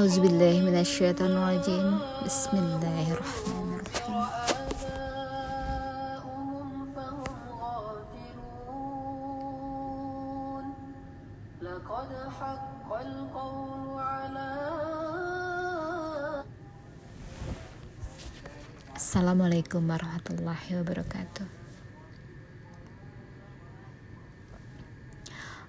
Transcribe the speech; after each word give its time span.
Auzubillahi 0.00 0.60
minasyaitonirrajim. 0.66 1.86
Bismillahirrahmanirrahim. 2.24 3.80
لقد 11.60 12.10
حق 12.40 12.90
القول 12.90 14.00
على 14.00 14.48
Assalamualaikum 19.10 19.90
warahmatullahi 19.90 20.70
wabarakatuh. 20.80 21.46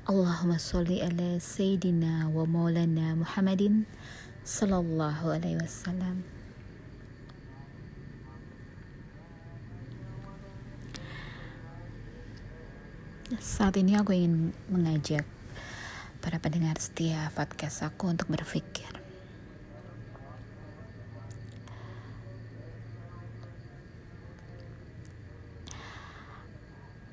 Allahumma 0.07 0.55
sholli 0.55 1.03
ala 1.03 1.43
sayyidina 1.43 2.31
wa 2.31 2.47
maulana 2.47 3.19
Muhammadin 3.19 3.91
sallallahu 4.47 5.35
alaihi 5.35 5.59
wasallam. 5.59 6.23
Saat 13.43 13.83
ini 13.83 13.99
aku 13.99 14.15
ingin 14.15 14.55
mengajak 14.71 15.27
para 16.23 16.39
pendengar 16.39 16.79
setia 16.79 17.35
podcast 17.35 17.83
aku 17.83 18.07
untuk 18.07 18.31
berpikir. 18.31 18.87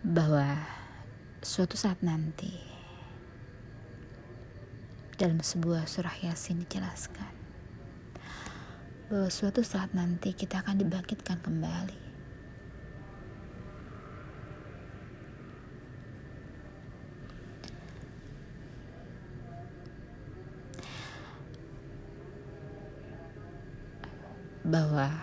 bahwa 0.03 0.59
suatu 1.41 1.79
saat 1.79 2.03
nanti 2.03 2.72
dalam 5.13 5.39
sebuah 5.43 5.85
surah 5.85 6.25
Yasin 6.25 6.65
dijelaskan 6.65 7.43
bahwa 9.13 9.29
suatu 9.29 9.61
saat 9.61 9.93
nanti 9.93 10.33
kita 10.33 10.65
akan 10.65 10.81
dibangkitkan 10.81 11.37
kembali. 11.37 12.01
Bahwa 24.65 25.13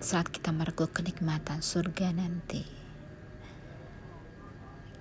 saat 0.00 0.32
kita 0.32 0.54
merengkuh 0.54 0.88
kenikmatan 0.88 1.60
surga 1.60 2.16
nanti, 2.16 2.64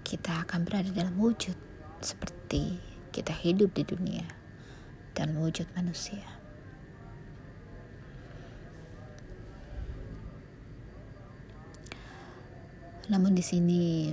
kita 0.04 0.44
akan 0.44 0.68
berada 0.68 0.92
dalam 0.92 1.16
wujud 1.16 1.56
seperti 2.04 2.95
kita 3.16 3.32
hidup 3.32 3.72
di 3.72 3.88
dunia 3.88 4.28
dalam 5.16 5.40
wujud 5.40 5.64
manusia. 5.72 6.28
Namun 13.08 13.32
di 13.32 13.44
sini 13.46 14.12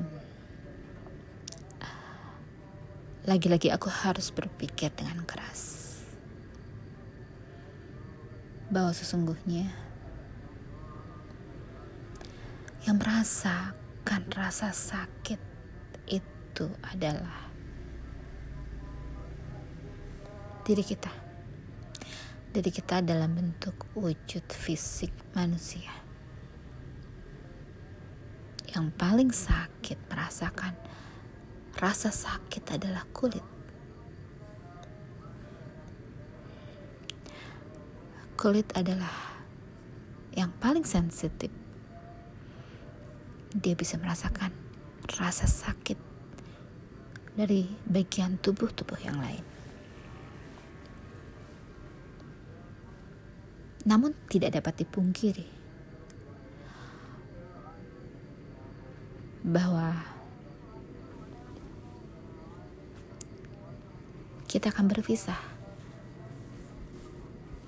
lagi-lagi 3.26 3.74
aku 3.74 3.90
harus 3.90 4.30
berpikir 4.30 4.94
dengan 4.94 5.26
keras 5.26 5.98
bahwa 8.70 8.94
sesungguhnya 8.94 9.70
yang 12.82 12.98
merasakan 12.98 14.22
rasa 14.34 14.74
sakit 14.74 15.38
itu 16.10 16.66
adalah 16.82 17.51
diri 20.62 20.86
kita. 20.86 21.10
Diri 22.54 22.70
kita 22.70 23.02
dalam 23.02 23.34
bentuk 23.34 23.90
wujud 23.98 24.46
fisik 24.46 25.10
manusia. 25.34 25.90
Yang 28.70 28.86
paling 28.94 29.30
sakit 29.34 29.98
merasakan 30.06 30.78
rasa 31.76 32.14
sakit 32.14 32.78
adalah 32.78 33.02
kulit. 33.10 33.42
Kulit 38.38 38.70
adalah 38.78 39.12
yang 40.32 40.54
paling 40.62 40.86
sensitif. 40.86 41.50
Dia 43.52 43.74
bisa 43.76 43.98
merasakan 44.00 44.54
rasa 45.18 45.44
sakit 45.44 45.98
dari 47.36 47.68
bagian 47.84 48.40
tubuh-tubuh 48.40 48.98
yang 49.04 49.20
lain. 49.20 49.51
Namun 53.82 54.14
tidak 54.30 54.54
dapat 54.54 54.86
dipungkiri 54.86 55.46
bahwa 59.42 59.98
kita 64.46 64.70
akan 64.70 64.86
berpisah 64.86 65.38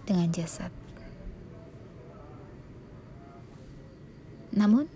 dengan 0.06 0.30
jasad. 0.30 0.70
Namun 4.54 4.86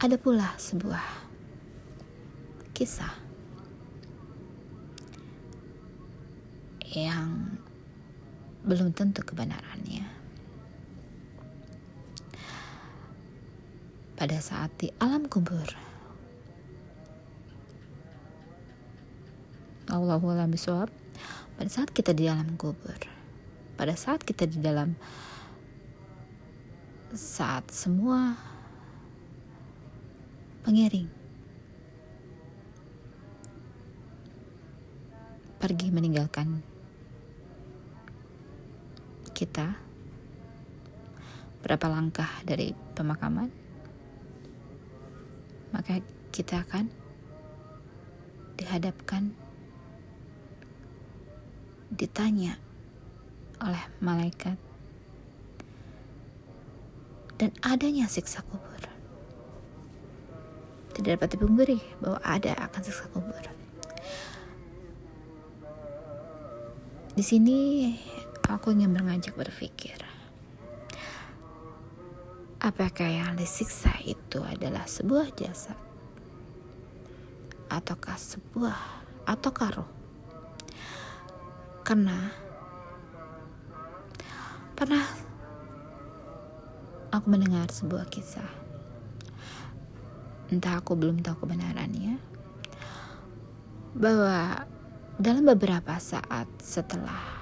ada 0.00 0.16
pula 0.16 0.54
sebuah 0.56 1.02
kisah 2.72 3.12
yang 6.88 7.47
belum 8.68 8.92
tentu 8.92 9.24
kebenarannya. 9.24 10.04
Pada 14.12 14.38
saat 14.44 14.68
di 14.76 14.92
alam 15.00 15.24
kubur, 15.24 15.72
Allahu 19.88 20.28
a'lam 20.28 20.52
bishawab. 20.52 20.92
Pada 21.56 21.70
saat 21.72 21.88
kita 21.90 22.12
di 22.12 22.28
dalam 22.28 22.60
kubur, 22.60 23.00
pada 23.80 23.96
saat 23.96 24.20
kita 24.20 24.44
di 24.44 24.60
dalam 24.60 24.94
saat 27.16 27.72
semua 27.72 28.36
pengiring 30.60 31.08
pergi 35.56 35.88
meninggalkan 35.88 36.77
kita? 39.38 39.78
Berapa 41.62 41.86
langkah 41.86 42.26
dari 42.42 42.74
pemakaman? 42.98 43.46
Maka 45.70 46.02
kita 46.34 46.66
akan 46.66 46.90
dihadapkan 48.58 49.30
ditanya 51.94 52.58
oleh 53.62 53.82
malaikat. 54.02 54.58
Dan 57.38 57.54
adanya 57.62 58.10
siksa 58.10 58.42
kubur. 58.42 58.82
Tidak 60.98 61.14
dapat 61.14 61.38
dipungkiri 61.38 61.78
bahwa 62.02 62.18
ada 62.26 62.58
akan 62.66 62.82
siksa 62.82 63.06
kubur. 63.14 63.44
Di 67.14 67.22
sini 67.22 67.94
aku 68.48 68.72
ingin 68.72 68.90
mengajak 68.90 69.36
berpikir 69.36 70.00
apakah 72.58 73.06
yang 73.06 73.38
disiksa 73.38 73.94
itu 74.02 74.42
adalah 74.42 74.84
sebuah 74.84 75.30
jasad? 75.38 75.78
Ataukah 77.70 78.18
sebuah 78.18 78.78
ataukah 79.28 79.70
roh? 79.78 79.90
Karena 81.86 82.28
pernah 84.74 85.04
aku 87.14 87.26
mendengar 87.30 87.70
sebuah 87.70 88.04
kisah. 88.10 88.52
Entah 90.48 90.80
aku 90.80 90.96
belum 90.96 91.20
tahu 91.20 91.44
kebenarannya 91.44 92.16
bahwa 93.96 94.64
dalam 95.20 95.44
beberapa 95.44 95.96
saat 96.00 96.48
setelah 96.60 97.37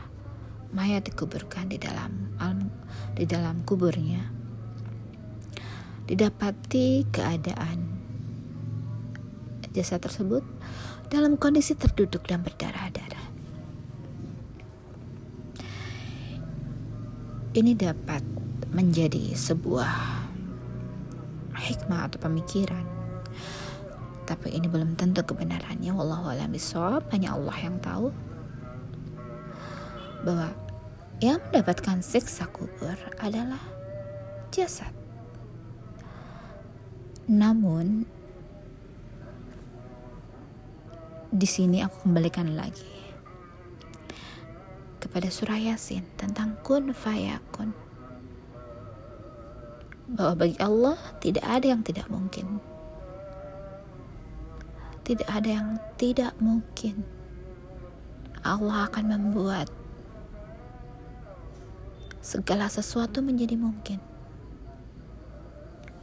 mayat 0.77 1.09
dikuburkan 1.09 1.73
di 1.73 1.81
dalam 1.81 2.37
alam, 2.37 2.69
di 3.17 3.25
dalam 3.25 3.65
kuburnya 3.65 4.37
didapati 6.07 7.03
keadaan 7.11 7.83
jasad 9.75 10.01
tersebut 10.01 10.41
dalam 11.13 11.37
kondisi 11.37 11.77
terduduk 11.77 12.25
dan 12.25 12.41
berdarah-darah. 12.41 13.27
Ini 17.57 17.73
dapat 17.73 18.21
menjadi 18.73 19.33
sebuah 19.33 19.93
hikmah 21.57 22.09
atau 22.09 22.19
pemikiran. 22.21 22.85
Tapi 24.27 24.53
ini 24.53 24.67
belum 24.67 24.99
tentu 24.99 25.23
kebenarannya. 25.23 25.89
Wallahu 25.95 26.35
a'lam 26.35 26.53
hanya 27.15 27.29
Allah 27.33 27.57
yang 27.63 27.77
tahu. 27.81 28.11
bahwa 30.27 30.51
yang 31.25 31.41
mendapatkan 31.49 32.05
siksa 32.05 32.45
kubur 32.53 32.97
adalah 33.17 33.61
jasad. 34.53 34.93
Namun 37.25 38.05
di 41.33 41.49
sini 41.49 41.81
aku 41.81 42.05
kembalikan 42.05 42.53
lagi 42.53 42.97
kepada 45.01 45.33
surah 45.33 45.57
Yasin 45.57 46.05
tentang 46.21 46.61
kun 46.61 46.93
fayakun. 46.93 47.73
Bahwa 50.07 50.47
bagi 50.47 50.59
Allah 50.61 51.01
tidak 51.19 51.43
ada 51.43 51.67
yang 51.67 51.83
tidak 51.83 52.07
mungkin. 52.13 52.61
Tidak 55.03 55.27
ada 55.27 55.49
yang 55.49 55.69
tidak 55.99 56.37
mungkin. 56.39 57.03
Allah 58.47 58.87
akan 58.87 59.05
membuat 59.11 59.67
segala 62.27 62.67
sesuatu 62.67 63.23
menjadi 63.23 63.55
mungkin. 63.55 64.03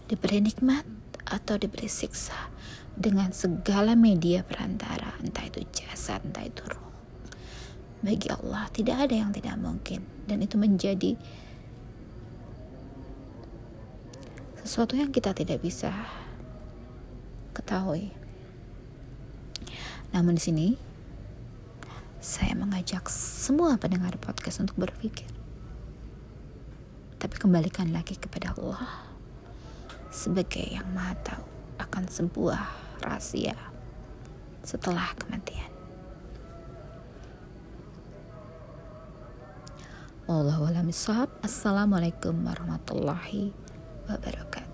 Diberi 0.07 0.39
nikmat 0.39 0.87
atau 1.27 1.59
diberi 1.59 1.91
siksa 1.91 2.47
dengan 2.95 3.35
segala 3.35 3.99
media 3.99 4.47
perantara, 4.47 5.19
entah 5.19 5.43
itu 5.43 5.67
jasad, 5.75 6.23
entah 6.23 6.47
itu 6.47 6.63
roh. 6.63 6.87
Bagi 7.99 8.31
Allah 8.31 8.71
tidak 8.71 9.03
ada 9.03 9.15
yang 9.19 9.35
tidak 9.35 9.59
mungkin 9.59 10.07
dan 10.23 10.39
itu 10.39 10.55
menjadi 10.55 11.19
sesuatu 14.63 14.95
yang 14.95 15.11
kita 15.11 15.35
tidak 15.35 15.59
bisa 15.59 15.91
ketahui. 17.51 18.15
Namun 20.15 20.39
di 20.39 20.43
sini 20.43 20.67
saya 22.23 22.55
mengajak 22.55 23.11
semua 23.11 23.75
pendengar 23.75 24.15
podcast 24.19 24.63
untuk 24.63 24.79
berpikir. 24.79 25.32
Tapi 27.33 27.49
kembalikan 27.49 27.89
lagi 27.89 28.13
kepada 28.13 28.53
Allah 28.53 29.09
sebagai 30.13 30.61
yang 30.69 30.85
maha 30.93 31.17
tahu 31.25 31.41
akan 31.81 32.05
sebuah 32.05 32.61
rahasia 33.01 33.57
setelah 34.61 35.09
kematian. 35.17 35.73
Wallahualam 40.29 40.93
Assalamualaikum 41.41 42.37
warahmatullahi 42.37 43.49
wabarakatuh. 44.05 44.72